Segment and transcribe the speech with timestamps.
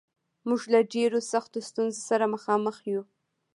[0.47, 3.01] موږ له ډېرو سختو ستونزو سره مخامخ یو